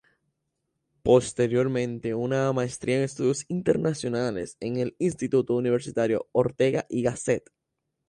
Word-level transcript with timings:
Posteriormente 1.03 2.15
una 2.15 2.51
maestría 2.53 2.97
en 2.97 3.03
estudios 3.03 3.45
internacionales 3.49 4.57
en 4.59 4.77
el 4.77 4.95
Instituto 4.97 5.55
Universitario 5.55 6.27
Ortega 6.31 6.87
y 6.89 7.03
Gasset. 7.03 7.43